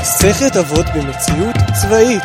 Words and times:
מסכת 0.00 0.56
אבות 0.56 0.86
במציאות 0.94 1.56
צבאית 1.82 2.22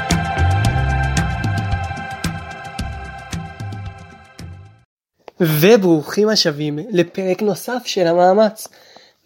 וברוכים 5.39 6.29
השבים 6.29 6.79
לפרק 6.91 7.41
נוסף 7.41 7.81
של 7.85 8.07
המאמץ, 8.07 8.67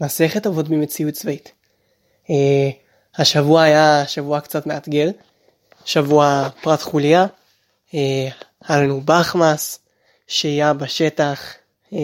מסכת 0.02 0.48
אבות 0.48 0.68
במציאות 0.70 1.14
צבאית. 1.14 1.52
Uh, 2.26 2.30
השבוע 3.18 3.62
היה 3.62 4.08
שבוע 4.08 4.42
קצת 4.42 4.68
מאתגר, 4.68 5.10
שבוע 5.86 6.50
פרט 6.62 6.82
חוליה, 6.82 7.26
uh, 7.26 7.94
היה 8.68 8.82
לנו 8.82 9.02
בחמאס, 9.06 9.80
שהייה 10.28 10.74
בשטח, 10.74 11.54
uh, 11.94 11.96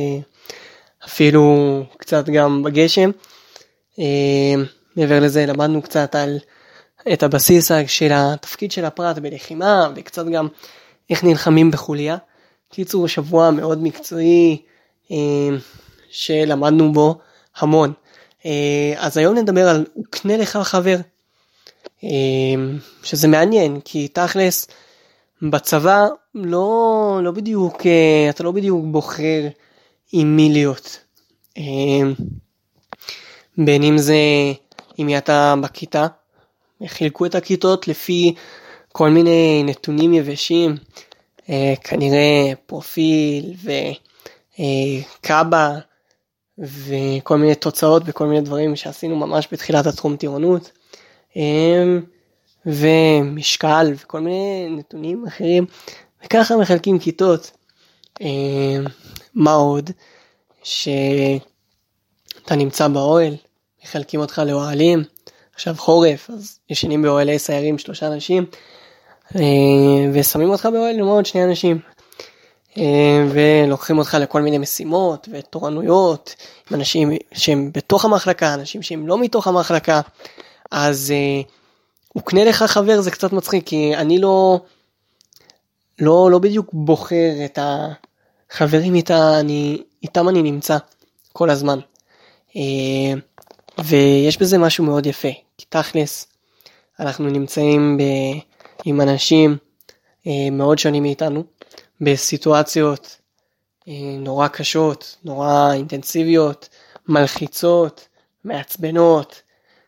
אפילו 1.05 1.83
קצת 1.97 2.29
גם 2.29 2.63
בגשם. 2.63 3.11
Uh, 3.95 4.01
מעבר 4.95 5.19
לזה 5.19 5.45
למדנו 5.45 5.81
קצת 5.81 6.15
על 6.15 6.39
את 7.13 7.23
הבסיס 7.23 7.71
של 7.87 8.11
התפקיד 8.13 8.71
של 8.71 8.85
הפרט 8.85 9.17
בלחימה 9.17 9.89
וקצת 9.95 10.25
גם 10.25 10.47
איך 11.09 11.23
נלחמים 11.23 11.71
בחוליה. 11.71 12.17
קיצור 12.69 13.07
שבוע 13.07 13.51
מאוד 13.51 13.83
מקצועי 13.83 14.61
אה, 15.11 15.17
שלמדנו 16.09 16.93
בו 16.93 17.17
המון. 17.57 17.93
אה, 18.45 18.93
אז 18.97 19.17
היום 19.17 19.37
נדבר 19.37 19.69
על 19.69 19.85
וקנה 19.99 20.37
לך 20.37 20.57
חבר. 20.57 20.97
אה, 22.03 22.09
שזה 23.03 23.27
מעניין 23.27 23.79
כי 23.85 24.07
תכלס 24.07 24.67
בצבא 25.41 26.07
לא, 26.35 27.19
לא 27.23 27.31
בדיוק, 27.31 27.81
אתה 28.29 28.43
לא 28.43 28.51
בדיוק 28.51 28.85
בוחר 28.85 29.47
עם 30.11 30.35
מי 30.35 30.49
להיות. 30.49 30.99
בין 33.57 33.83
אם 33.83 33.97
זה 33.97 34.15
אם 35.01 35.17
אתה 35.17 35.55
בכיתה, 35.61 36.07
חילקו 36.85 37.25
את 37.25 37.35
הכיתות 37.35 37.87
לפי 37.87 38.33
כל 38.91 39.09
מיני 39.09 39.63
נתונים 39.65 40.13
יבשים, 40.13 40.75
אה, 41.49 41.73
כנראה 41.83 42.53
פרופיל 42.65 43.53
וקאבה 44.59 45.79
וכל 46.57 47.37
מיני 47.37 47.55
תוצאות 47.55 48.03
וכל 48.05 48.27
מיני 48.27 48.41
דברים 48.41 48.75
שעשינו 48.75 49.15
ממש 49.15 49.47
בתחילת 49.51 49.85
התחום 49.85 50.15
טירונות. 50.15 50.71
אה, 51.37 51.83
ומשקל 52.65 53.93
וכל 53.95 54.19
מיני 54.19 54.67
נתונים 54.69 55.27
אחרים 55.27 55.65
וככה 56.25 56.57
מחלקים 56.57 56.99
כיתות. 56.99 57.51
אה, 58.21 58.27
מה 59.33 59.53
עוד? 59.53 59.89
שאתה 60.63 61.35
נמצא 62.55 62.87
באוהל, 62.87 63.35
מחלקים 63.83 64.19
אותך 64.19 64.41
לאוהלים, 64.45 65.03
עכשיו 65.55 65.75
חורף 65.77 66.29
אז 66.29 66.59
ישנים 66.69 67.01
באוהלי 67.01 67.39
סיירים 67.39 67.77
שלושה 67.77 68.07
אנשים 68.07 68.45
אה, 69.35 69.41
ושמים 70.13 70.49
אותך 70.49 70.65
באוהל 70.65 70.99
עם 70.99 71.05
עוד 71.05 71.25
שני 71.25 71.43
אנשים. 71.43 71.79
אה, 72.77 73.25
ולוקחים 73.31 73.97
אותך 73.97 74.17
לכל 74.21 74.41
מיני 74.41 74.57
משימות 74.57 75.27
ותורנויות 75.31 76.35
עם 76.71 76.77
אנשים 76.77 77.11
שהם 77.33 77.71
בתוך 77.73 78.05
המחלקה, 78.05 78.53
אנשים 78.53 78.81
שהם 78.81 79.07
לא 79.07 79.17
מתוך 79.17 79.47
המחלקה, 79.47 80.01
אז 80.71 81.13
הוא 82.13 82.23
קנה 82.23 82.43
לך 82.43 82.63
חבר 82.63 83.01
זה 83.01 83.11
קצת 83.11 83.33
מצחיק 83.33 83.67
כי 83.67 83.95
אני 83.95 84.19
לא, 84.19 84.59
לא, 85.99 86.31
לא 86.31 86.39
בדיוק 86.39 86.69
בוחר 86.73 87.45
את 87.45 87.59
החברים 88.51 88.95
איתה, 88.95 89.39
אני, 89.39 89.83
איתם 90.03 90.29
אני 90.29 90.41
נמצא 90.41 90.77
כל 91.33 91.49
הזמן. 91.49 91.79
ויש 93.79 94.37
בזה 94.37 94.57
משהו 94.57 94.85
מאוד 94.85 95.05
יפה, 95.05 95.31
כי 95.57 95.65
תכלס 95.69 96.27
אנחנו 96.99 97.29
נמצאים 97.29 97.97
ב... 97.97 98.01
עם 98.85 99.01
אנשים 99.01 99.57
אה, 100.27 100.49
מאוד 100.51 100.79
שונים 100.79 101.03
מאיתנו, 101.03 101.43
בסיטואציות 102.01 103.17
אה, 103.87 103.93
נורא 104.17 104.47
קשות, 104.47 105.17
נורא 105.23 105.73
אינטנסיביות, 105.73 106.69
מלחיצות, 107.07 108.07
מעצבנות, 108.43 109.41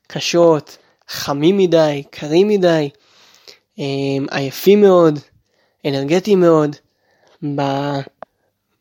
קשות, 0.07 0.77
חמים 1.07 1.57
מדי, 1.57 2.03
קרים 2.09 2.47
מדי, 2.47 2.89
אה, 3.79 3.83
עייפים 4.31 4.81
מאוד, 4.81 5.19
אנרגטיים 5.87 6.39
מאוד, 6.39 6.75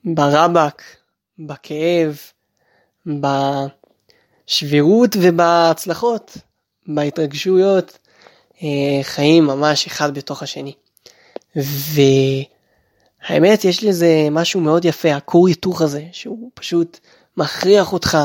ברבק, 0.04 0.82
בכאב, 1.38 2.18
בשבירות 4.46 5.16
ובהצלחות, 5.20 6.36
בהתרגשויות, 6.86 7.98
אה, 8.62 9.00
חיים 9.02 9.44
ממש 9.44 9.86
אחד 9.86 10.14
בתוך 10.14 10.42
השני. 10.42 10.72
והאמת 11.56 12.44
יש 13.64 13.84
לזה 13.84 14.28
משהו 14.30 14.60
מאוד 14.60 14.84
יפה, 14.84 15.14
הכור 15.14 15.48
היתוך 15.48 15.82
הזה, 15.82 16.04
שהוא 16.12 16.50
פשוט 16.54 16.98
מכריח 17.36 17.92
אותך 17.92 18.18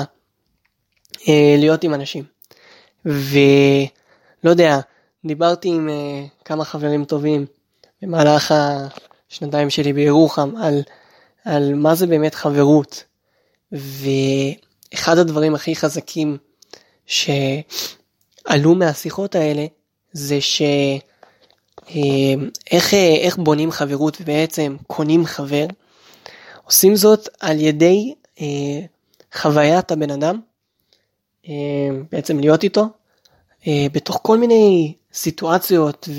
אה, 1.28 1.56
להיות 1.58 1.84
עם 1.84 1.94
אנשים. 1.94 2.24
ולא 3.06 3.90
יודע, 4.44 4.80
דיברתי 5.26 5.70
עם 5.70 5.90
אה, 5.90 6.26
כמה 6.46 6.66
חברים 6.66 7.06
טובים 7.06 7.46
במהלך 8.02 8.54
השנתיים 9.32 9.70
שלי 9.70 9.94
בירוחם 9.94 10.58
על, 10.58 10.82
על 11.46 11.74
מה 11.74 11.96
זה 11.96 12.08
באמת 12.08 12.36
חברות. 12.36 13.04
ואחד 14.92 15.18
הדברים 15.18 15.56
הכי 15.56 15.76
חזקים 15.76 16.38
שעלו 17.06 18.76
מהשיחות 18.76 19.36
האלה 19.36 19.66
זה 20.12 20.42
שאיך 20.42 21.94
אה, 22.94 23.16
איך 23.22 23.38
בונים 23.38 23.72
חברות 23.72 24.18
ובעצם 24.22 24.78
קונים 24.88 25.26
חבר, 25.26 25.66
עושים 26.64 26.96
זאת 26.96 27.30
על 27.40 27.60
ידי 27.60 28.14
אה, 28.42 28.80
חוויית 29.34 29.92
הבן 29.92 30.12
אדם, 30.12 30.40
אה, 31.50 31.54
בעצם 32.12 32.40
להיות 32.40 32.64
איתו, 32.64 32.86
אה, 33.68 33.88
בתוך 33.92 34.20
כל 34.24 34.38
מיני 34.38 34.94
סיטואציות 35.14 36.10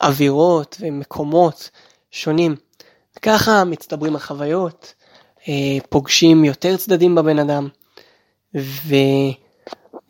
ואווירות 0.00 0.76
אה, 0.82 0.88
ומקומות 0.88 1.70
שונים. 2.10 2.56
ככה 3.22 3.64
מצטברים 3.64 4.16
החוויות, 4.16 4.94
אה, 4.96 5.01
פוגשים 5.88 6.44
יותר 6.44 6.76
צדדים 6.76 7.14
בבן 7.14 7.38
אדם, 7.38 7.68
ו... 8.56 8.94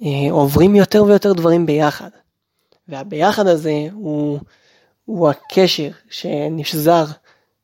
אה, 0.04 0.74
יותר 0.74 1.04
ויותר 1.04 1.32
דברים 1.32 1.66
ביחד. 1.66 2.10
והביחד 2.88 3.46
הזה 3.46 3.86
הוא, 3.92 4.38
הוא 5.04 5.28
הקשר 5.28 5.88
שנשזר 6.10 7.04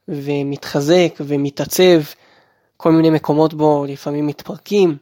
ומתחזק 0.08 1.14
ומתעצב, 1.20 2.00
כל 2.76 2.92
מיני 2.92 3.10
מקומות 3.10 3.54
בו 3.54 3.84
לפעמים 3.88 4.26
מתפרקים, 4.26 4.96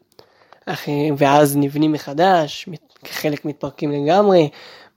ואז 1.16 1.56
נבנים 1.56 1.92
מחדש, 1.92 2.68
חלק 3.04 3.44
מתפרקים 3.44 3.92
לגמרי, 3.92 4.48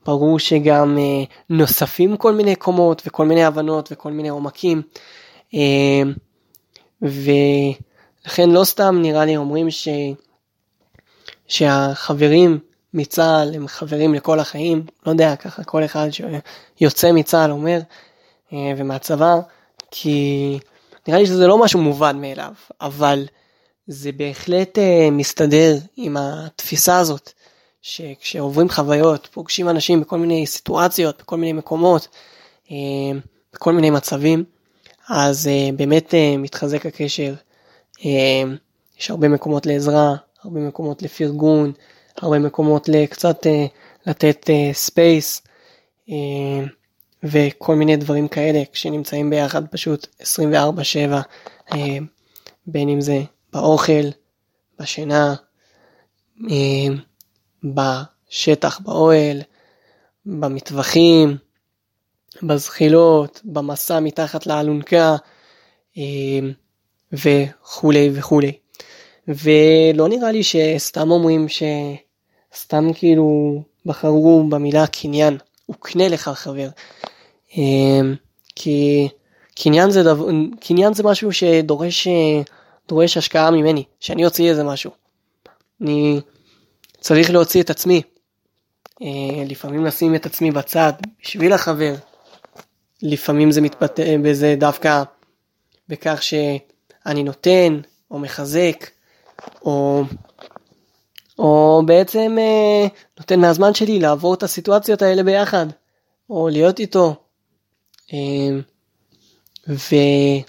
ברור 0.06 0.40
שגם 0.40 0.98
אה, 0.98 1.24
נוספים 1.50 2.18
כל 2.18 2.34
מיני 2.34 2.56
קומות 2.56 3.02
וכל 3.06 3.26
מיני 3.26 3.44
הבנות 3.44 3.90
וכל 3.92 4.12
מיני 4.12 4.30
עומקים. 4.30 4.82
ולכן 7.02 8.50
לא 8.50 8.64
סתם 8.64 9.00
נראה 9.02 9.26
לי 9.26 9.38
אומרים 9.38 9.72
ש... 9.72 9.88
שהחברים 11.48 12.60
מצה"ל 12.94 13.56
הם 13.56 13.68
חברים 13.68 14.14
לכל 14.14 14.40
החיים, 14.40 14.86
לא 15.06 15.12
יודע, 15.12 15.36
ככה 15.36 15.64
כל 15.64 15.86
אחד 15.86 16.08
שיוצא 16.78 17.12
מצה"ל 17.12 17.52
אומר, 17.52 17.80
אה, 18.54 18.74
ומהצבא, 18.78 19.36
כי 19.92 20.60
נראה 21.08 21.20
לי 21.20 21.26
שזה 21.26 21.48
לא 21.48 21.58
משהו 21.58 21.82
מובן 21.82 22.22
מאליו, 22.22 22.54
אבל 22.82 23.26
זה 23.88 24.12
בהחלט 24.12 24.78
אה, 24.78 25.10
מסתדר 25.12 25.78
עם 25.98 26.18
התפיסה 26.18 26.98
הזאת, 26.98 27.32
שכשעוברים 27.82 28.70
חוויות, 28.70 29.28
פוגשים 29.32 29.70
אנשים 29.70 30.02
בכל 30.02 30.18
מיני 30.18 30.48
סיטואציות, 30.48 31.22
בכל 31.22 31.38
מיני 31.38 31.54
מקומות, 31.54 32.08
אה, 32.72 32.76
בכל 33.54 33.74
מיני 33.74 33.90
מצבים, 33.90 34.44
אז 35.10 35.50
באמת 35.76 36.14
מתחזק 36.38 36.86
הקשר, 36.86 37.34
יש 39.00 39.10
הרבה 39.10 39.28
מקומות 39.28 39.66
לעזרה, 39.66 40.16
הרבה 40.44 40.60
מקומות 40.60 41.02
לפרגון, 41.02 41.72
הרבה 42.18 42.40
מקומות 42.40 42.90
לקצת 42.90 43.46
uh, 43.46 43.50
לתת 44.06 44.50
space 44.74 45.42
uh, 45.42 46.10
uh, 46.10 46.14
וכל 47.24 47.76
מיני 47.76 47.96
דברים 47.98 48.28
כאלה 48.28 48.64
כשנמצאים 48.72 49.30
ביחד 49.30 49.68
פשוט 49.68 50.08
24/7 50.22 50.26
uh, 51.70 51.76
בין 52.68 52.90
אם 52.90 53.02
זה 53.02 53.22
באוכל, 53.54 54.10
בשינה, 54.80 55.36
uh, 56.40 56.46
בשטח 57.64 58.80
באוהל, 58.80 59.42
במטווחים, 60.26 61.38
בזחילות, 62.44 63.42
במסע 63.44 64.00
מתחת 64.00 64.48
לאלונקה 64.48 65.16
uh, 65.96 66.00
וכולי 67.14 68.10
וכולי. 68.14 68.52
ולא 69.28 70.08
נראה 70.08 70.32
לי 70.32 70.44
שסתם 70.44 71.12
אומרים 71.12 71.48
סתם 72.56 72.94
כאילו 72.94 73.62
בחרו 73.86 74.44
במילה 74.50 74.88
קניין, 74.88 75.38
וקנה 75.70 76.08
לך 76.08 76.30
חבר. 76.30 76.70
אמ, 77.58 78.16
כי 78.56 79.08
קניין 79.56 79.92
זה, 79.92 80.04
דבר, 80.04 80.26
קניין 80.60 80.94
זה 80.94 81.04
משהו 81.04 81.34
שדורש 81.34 82.08
דורש 82.88 83.18
השקעה 83.18 83.52
ממני, 83.52 83.84
שאני 84.00 84.26
אוציא 84.26 84.50
איזה 84.50 84.64
משהו. 84.64 84.92
אני 85.82 86.20
צריך 87.00 87.32
להוציא 87.32 87.62
את 87.62 87.70
עצמי. 87.70 88.02
אה, 89.02 89.44
לפעמים 89.46 89.86
לשים 89.86 90.16
את 90.16 90.26
עצמי 90.26 90.52
בצד 90.52 90.94
בשביל 91.22 91.54
החבר. 91.54 91.96
לפעמים 93.02 93.52
זה 93.52 93.62
מתבטא 93.62 94.16
בזה 94.24 94.56
דווקא 94.58 95.04
בכך 95.88 96.24
שאני 96.24 97.24
נותן 97.24 97.80
או 98.12 98.20
מחזק 98.20 98.90
או, 99.66 100.04
או 101.40 101.82
בעצם 101.86 102.36
אה, 102.40 102.88
נותן 103.20 103.40
מהזמן 103.40 103.74
שלי 103.74 104.00
לעבור 104.00 104.34
את 104.34 104.44
הסיטואציות 104.44 105.02
האלה 105.02 105.24
ביחד 105.24 105.66
או 106.30 106.50
להיות 106.50 106.80
איתו. 106.80 107.16
אה, 108.14 108.50
ולכן 109.68 110.44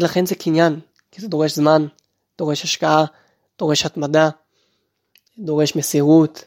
לכן 0.00 0.26
זה 0.26 0.34
קניין, 0.34 0.80
כי 1.10 1.20
זה 1.20 1.28
דורש 1.28 1.52
זמן, 1.52 1.86
דורש 2.38 2.64
השקעה, 2.64 3.04
דורש 3.58 3.86
התמדה, 3.86 4.28
דורש 5.38 5.76
מסירות, 5.76 6.44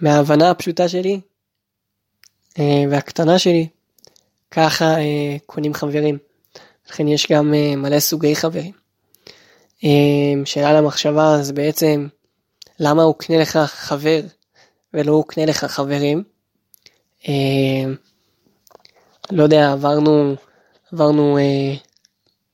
ומההבנה 0.00 0.50
הפשוטה 0.50 0.88
שלי 0.88 1.14
אה, 1.14 1.18
והקטנה 2.90 3.38
שלי, 3.38 3.68
ככה 4.50 4.84
אה, 4.84 5.36
קונים 5.46 5.74
חברים. 5.74 6.18
לכן 6.90 7.08
יש 7.08 7.32
גם 7.32 7.54
אה, 7.54 7.76
מלא 7.76 8.00
סוגי 8.00 8.36
חברים. 8.36 8.72
שאלה 10.44 10.72
למחשבה 10.72 11.42
זה 11.42 11.52
בעצם 11.52 12.08
למה 12.80 13.02
הוא 13.02 13.14
קנה 13.14 13.38
לך 13.38 13.56
חבר 13.56 14.20
ולא 14.94 15.12
הוא 15.12 15.24
קנה 15.28 15.46
לך 15.46 15.64
חברים. 15.64 16.24
לא 19.30 19.42
יודע, 19.42 19.72
עברנו, 19.72 20.34
עברנו 20.92 21.38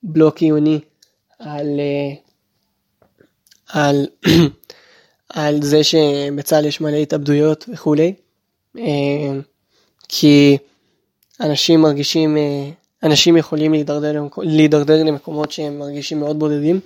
בלוק 0.02 0.38
עיוני 0.38 0.80
על, 1.38 1.80
על 3.68 4.06
על 5.34 5.62
זה 5.62 5.84
שבצה"ל 5.84 6.66
יש 6.66 6.80
מלא 6.80 6.96
התאבדויות 6.96 7.64
וכולי, 7.72 8.14
אה, 8.78 8.82
כי 10.12 10.58
אנשים 11.40 11.80
מרגישים, 11.80 12.36
אה, 12.36 12.70
אנשים 13.02 13.36
יכולים 13.36 13.72
להידרדר, 13.72 14.22
להידרדר 14.38 15.02
למקומות 15.02 15.52
שהם 15.52 15.78
מרגישים 15.78 16.20
מאוד 16.20 16.38
בודדים, 16.38 16.80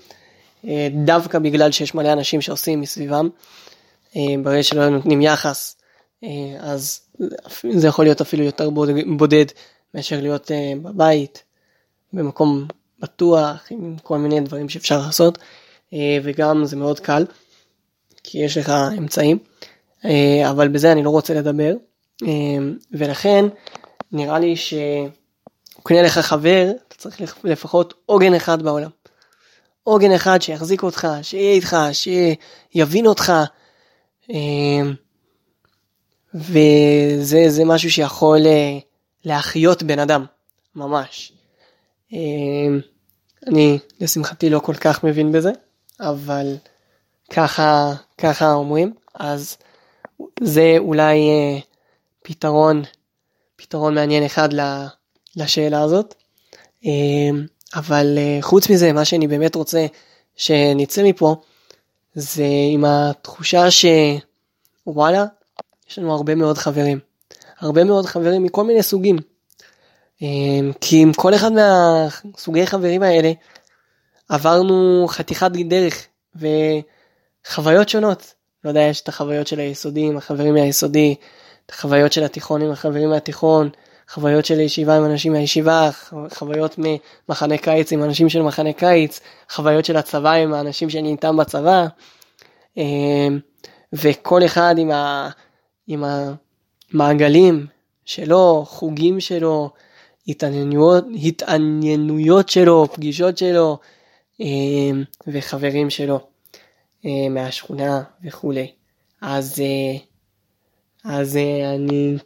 אה, 0.64 0.88
דווקא 1.04 1.38
בגלל 1.38 1.70
שיש 1.72 1.94
מלא 1.94 2.12
אנשים 2.12 2.40
שעושים 2.40 2.80
מסביבם, 2.80 3.28
ברגע 4.42 4.62
שלא 4.62 4.88
נותנים 4.88 5.22
יחס, 5.22 5.76
אז 6.60 7.00
זה 7.70 7.88
יכול 7.88 8.04
להיות 8.04 8.20
אפילו 8.20 8.44
יותר 8.44 8.70
בודד 9.16 9.44
מאשר 9.94 10.20
להיות 10.20 10.50
בבית, 10.82 11.42
במקום 12.12 12.66
בטוח, 12.98 13.66
עם 13.70 13.96
כל 14.02 14.18
מיני 14.18 14.40
דברים 14.40 14.68
שאפשר 14.68 14.98
לעשות, 15.06 15.38
וגם 16.22 16.64
זה 16.64 16.76
מאוד 16.76 17.00
קל. 17.00 17.24
כי 18.24 18.38
יש 18.38 18.56
לך 18.56 18.72
אמצעים, 18.98 19.38
אה, 20.04 20.50
אבל 20.50 20.68
בזה 20.68 20.92
אני 20.92 21.02
לא 21.02 21.10
רוצה 21.10 21.34
לדבר, 21.34 21.72
אה, 21.72 21.76
ולכן 22.92 23.44
נראה 24.12 24.38
לי 24.38 24.56
שקנה 24.56 26.02
לך 26.02 26.18
חבר, 26.18 26.70
אתה 26.88 26.96
צריך 26.96 27.44
לפחות 27.44 27.94
עוגן 28.06 28.34
אחד 28.34 28.62
בעולם. 28.62 28.90
עוגן 29.82 30.12
אחד 30.12 30.42
שיחזיק 30.42 30.82
אותך, 30.82 31.08
שיהיה 31.22 31.52
איתך, 31.52 31.76
שיבין 31.92 33.06
אותך, 33.06 33.32
אה, 34.30 34.80
וזה 36.34 37.64
משהו 37.64 37.90
שיכול 37.90 38.38
להחיות 39.24 39.82
בן 39.82 39.98
אדם, 39.98 40.24
ממש. 40.76 41.32
אני 43.46 43.78
לשמחתי 44.00 44.50
לא 44.50 44.58
כל 44.58 44.74
כך 44.74 45.04
מבין 45.04 45.32
בזה, 45.32 45.52
אבל 46.00 46.56
ככה, 47.30 47.92
ככה 48.18 48.52
אומרים, 48.52 48.94
אז 49.14 49.56
זה 50.40 50.74
אולי 50.78 51.18
אה, 51.18 51.58
פתרון, 52.26 52.82
פתרון 53.56 53.94
מעניין 53.94 54.24
אחד 54.24 54.48
לשאלה 55.36 55.82
הזאת. 55.82 56.14
אה, 56.86 56.90
אבל 57.74 58.18
אה, 58.18 58.38
חוץ 58.40 58.70
מזה, 58.70 58.92
מה 58.92 59.04
שאני 59.04 59.28
באמת 59.28 59.54
רוצה 59.54 59.86
שנצא 60.36 61.02
מפה, 61.02 61.36
זה 62.14 62.44
עם 62.72 62.84
התחושה 62.84 63.64
שוואלה, 63.70 65.24
יש 65.90 65.98
לנו 65.98 66.14
הרבה 66.14 66.34
מאוד 66.34 66.58
חברים. 66.58 66.98
הרבה 67.58 67.84
מאוד 67.84 68.06
חברים 68.06 68.42
מכל 68.42 68.64
מיני 68.64 68.82
סוגים. 68.82 69.18
אה, 70.22 70.28
כי 70.80 71.02
עם 71.02 71.12
כל 71.12 71.34
אחד 71.34 71.50
מהסוגי 71.52 72.66
חברים 72.66 73.02
האלה 73.02 73.32
עברנו 74.28 75.06
חתיכת 75.08 75.50
דרך, 75.50 76.06
ו... 76.36 76.46
חוויות 77.46 77.88
שונות. 77.88 78.34
לא 78.64 78.68
יודע, 78.70 78.80
יש 78.80 79.00
את 79.00 79.08
החוויות 79.08 79.46
של 79.46 79.58
היסודי 79.58 80.00
עם 80.00 80.16
החברים 80.16 80.54
מהיסודי, 80.54 81.14
את 81.66 81.70
החוויות 81.70 82.12
של 82.12 82.24
התיכון 82.24 82.62
עם 82.62 82.70
החברים 82.70 83.10
מהתיכון, 83.10 83.70
חוויות 84.08 84.44
של 84.44 84.60
ישיבה 84.60 84.96
עם 84.96 85.04
אנשים 85.04 85.32
מהישיבה, 85.32 85.90
חוויות 86.34 86.78
ממחנה 86.78 87.58
קיץ 87.58 87.92
עם 87.92 88.02
אנשים 88.02 88.28
של 88.28 88.42
מחנה 88.42 88.72
קיץ, 88.72 89.20
חוויות 89.50 89.84
של 89.84 89.96
הצבא 89.96 90.32
עם 90.32 90.54
האנשים 90.54 90.90
שאני 90.90 91.10
איתם 91.10 91.36
בצבא, 91.36 91.86
אמ, 92.76 93.38
וכל 93.92 94.44
אחד 94.44 94.74
עם, 94.78 94.90
ה, 94.90 95.30
עם 95.86 96.04
המעגלים 96.94 97.66
שלו, 98.04 98.64
חוגים 98.66 99.20
שלו, 99.20 99.70
התעניינויות, 100.28 101.04
התעניינויות 101.24 102.48
שלו, 102.48 102.86
פגישות 102.92 103.38
שלו, 103.38 103.78
אמ, 104.40 105.04
וחברים 105.26 105.90
שלו. 105.90 106.20
אה, 107.06 107.28
מהשכונה 107.30 108.02
וכולי. 108.24 108.70
אז, 109.20 109.60
אה, 109.60 109.98
אז 111.04 111.36
אה, 111.36 111.74
אני 111.74 112.16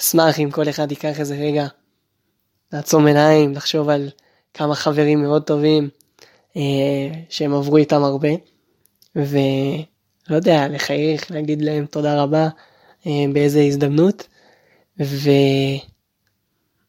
אשמח 0.00 0.40
אם 0.40 0.50
כל 0.50 0.68
אחד 0.68 0.90
ייקח 0.90 1.20
איזה 1.20 1.34
רגע 1.34 1.66
לעצום 2.72 3.06
עיניים, 3.06 3.52
לחשוב 3.52 3.88
על 3.88 4.10
כמה 4.54 4.74
חברים 4.74 5.22
מאוד 5.22 5.42
טובים 5.42 5.88
שהם 7.28 7.54
עברו 7.54 7.76
איתם 7.76 8.02
הרבה, 8.02 8.28
ולא 9.16 10.36
יודע, 10.36 10.68
לחייך, 10.68 11.30
להגיד 11.30 11.62
להם 11.62 11.86
תודה 11.86 12.22
רבה 12.22 12.48
באיזה 13.06 13.60
הזדמנות, 13.60 14.28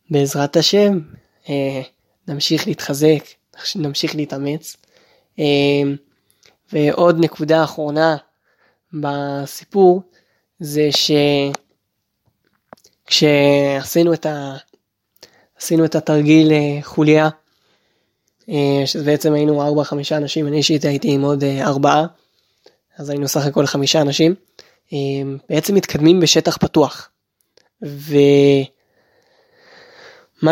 ובעזרת 0.10 0.58
השם 0.58 1.00
נמשיך 2.28 2.68
להתחזק, 2.68 3.24
נמשיך 3.76 4.16
להתאמץ. 4.16 4.78
ועוד 6.74 7.20
נקודה 7.20 7.64
אחרונה 7.64 8.18
בסיפור 8.94 10.02
זה 10.64 10.90
שכשעשינו 13.10 14.14
את, 14.14 14.26
ה... 14.26 14.56
את 15.86 15.96
התרגיל 15.96 16.52
אה, 16.52 16.80
חוליה, 16.82 17.30
אה, 18.50 18.82
שזה 18.86 19.04
בעצם 19.04 19.34
היינו 19.34 19.84
4-5 19.84 19.94
אנשים, 20.12 20.48
אני 20.48 20.58
אישית 20.58 20.86
הייתי 20.86 21.12
עם 21.12 21.22
עוד 21.22 21.44
4, 21.44 21.90
אה, 21.90 22.06
אז 22.98 23.10
היינו 23.10 23.28
סך 23.28 23.46
הכל 23.46 23.66
5 23.66 23.96
אנשים, 23.96 24.36
בעצם 25.50 25.76
מתקדמים 25.76 26.20
בשטח 26.20 26.58
פתוח. 26.58 27.10
ומה 27.82 28.68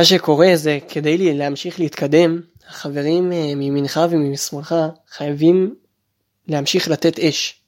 שקורה 0.03 0.51
זה 0.55 0.79
כדי 0.89 1.33
להמשיך 1.33 1.79
להתקדם, 1.79 2.41
החברים 2.67 3.29
מימינך 3.29 3.99
ומשמאלך 4.09 4.75
חייבים 5.09 5.75
להמשיך 6.47 6.87
לתת 6.87 7.19
אש. 7.19 7.61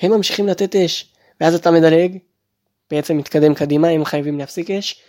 הם 0.00 0.10
ממשיכים 0.12 0.48
לתת 0.48 0.76
אש, 0.76 1.11
ואז 1.42 1.54
אתה 1.54 1.70
מדלג, 1.70 2.18
בעצם 2.90 3.16
מתקדם 3.16 3.54
קדימה, 3.54 3.88
הם 3.88 4.04
חייבים 4.04 4.38
להפסיק 4.38 4.70
אש, 4.70 5.00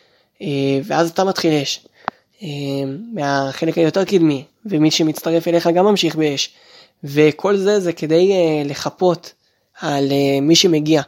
אה, 0.42 0.48
ואז 0.84 1.10
אתה 1.10 1.24
מתחיל 1.24 1.62
אש. 1.62 1.88
אה, 2.44 2.48
מהחלק 3.14 3.78
היותר 3.78 4.06
קדמי, 4.06 4.44
ומי 4.66 4.92
שמצטרף 4.92 5.48
אליך 5.48 5.68
גם 5.68 5.86
ממשיך 5.86 6.16
באש. 6.16 6.54
וכל 7.04 7.58
זה 7.58 7.80
זה 7.80 7.94
כדי 7.94 8.32
אה, 8.32 8.64
לחפות 8.66 9.34
על 9.80 10.12
מי 10.42 10.56
שמגיע 10.56 11.02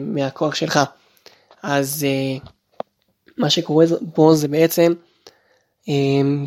מהכוח 0.00 0.54
שלך. 0.54 0.80
אז 1.62 2.06
מה 3.36 3.50
שקורה 3.50 3.84
פה 4.14 4.34
זה 4.34 4.48
בעצם 4.48 4.92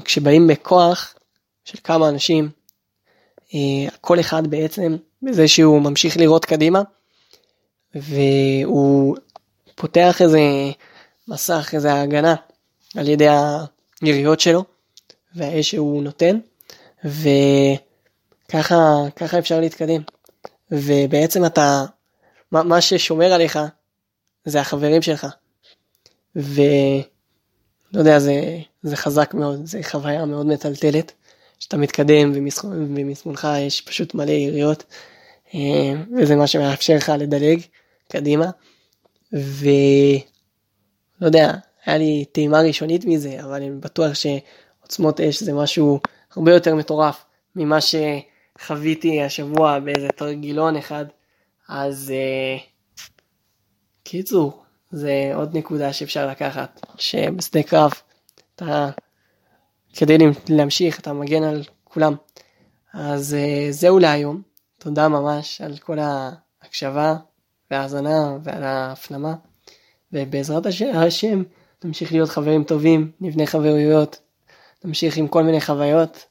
כשבאים 0.05 0.47
בכוח 0.47 1.15
של 1.65 1.77
כמה 1.83 2.09
אנשים 2.09 2.49
כל 4.01 4.19
אחד 4.19 4.47
בעצם 4.47 4.95
בזה 5.21 5.47
שהוא 5.47 5.81
ממשיך 5.81 6.17
לראות 6.17 6.45
קדימה 6.45 6.81
והוא 7.95 9.17
פותח 9.75 10.21
איזה 10.21 10.39
מסך, 11.27 11.69
איזה 11.73 12.01
הגנה 12.01 12.35
על 12.97 13.09
ידי 13.09 13.27
היריות 14.01 14.39
שלו 14.39 14.63
והאש 15.35 15.71
שהוא 15.71 16.03
נותן 16.03 16.39
ככה, 18.49 19.03
ככה 19.15 19.39
אפשר 19.39 19.59
להתקדם. 19.59 20.01
ובעצם 20.71 21.45
אתה, 21.45 21.85
מה, 22.51 22.63
מה 22.63 22.81
ששומר 22.81 23.33
עליך 23.33 23.59
זה 24.45 24.61
החברים 24.61 25.01
שלך. 25.01 25.27
ולא 26.35 27.03
יודע, 27.93 28.19
זה, 28.19 28.59
זה 28.83 28.95
חזק 28.95 29.33
מאוד, 29.33 29.65
זה 29.65 29.79
חוויה 29.83 30.25
מאוד 30.25 30.45
מטלטלת. 30.45 31.11
שאתה 31.59 31.77
מתקדם 31.77 32.31
ומשמאלך 32.33 33.47
יש 33.59 33.81
פשוט 33.81 34.15
מלא 34.15 34.31
יריות, 34.31 34.83
אה, 35.53 35.93
וזה 36.17 36.35
מה 36.35 36.47
שמאפשר 36.47 36.95
לך 36.95 37.11
לדלג 37.19 37.61
קדימה. 38.11 38.45
ולא 39.33 40.21
יודע, 41.21 41.53
היה 41.85 41.97
לי 41.97 42.25
טעימה 42.31 42.61
ראשונית 42.61 43.05
מזה, 43.05 43.43
אבל 43.43 43.53
אני 43.53 43.71
בטוח 43.71 44.11
שעוצמות 44.13 45.19
אש 45.19 45.43
זה 45.43 45.53
משהו 45.53 45.99
הרבה 46.35 46.53
יותר 46.53 46.75
מטורף 46.75 47.25
ממה 47.55 47.77
שחוויתי 47.81 49.21
השבוע 49.21 49.79
באיזה 49.79 50.07
תרגילון 50.15 50.75
אחד. 50.75 51.05
אז 51.69 52.13
uh, 52.13 52.61
קיצור, 54.03 54.63
זה 54.91 55.31
עוד 55.35 55.57
נקודה 55.57 55.93
שאפשר 55.93 56.27
לקחת, 56.27 56.85
שבשדה 56.97 57.63
קרב 57.63 57.91
אתה, 58.55 58.89
כדי 59.93 60.17
להמשיך, 60.49 60.99
אתה 60.99 61.13
מגן 61.13 61.43
על 61.43 61.63
כולם. 61.83 62.15
אז 62.93 63.35
uh, 63.35 63.71
זהו 63.71 63.99
להיום, 63.99 64.41
תודה 64.79 65.07
ממש 65.07 65.61
על 65.61 65.77
כל 65.77 65.97
ההקשבה 65.99 67.15
וההאזנה 67.71 68.37
ועל 68.43 68.63
ההפנמה, 68.63 69.35
ובעזרת 70.13 70.65
השם 70.65 71.43
נמשיך 71.83 72.11
להיות 72.11 72.29
חברים 72.29 72.63
טובים, 72.63 73.11
נבנה 73.21 73.45
חברויות, 73.45 74.19
נמשיך 74.85 75.17
עם 75.17 75.27
כל 75.27 75.43
מיני 75.43 75.61
חוויות, 75.61 76.25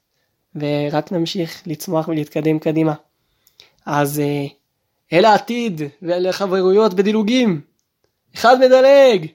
ורק 0.54 1.12
נמשיך 1.12 1.62
לצמוח 1.66 2.08
ולהתקדם 2.08 2.58
קדימה. 2.58 2.94
אז 3.86 4.22
uh, 4.24 4.52
אל 5.12 5.24
העתיד 5.24 5.82
ולחברויות 6.02 6.94
בדילוגים. 6.94 7.60
אחד 8.34 8.56
מדלג! 8.60 9.26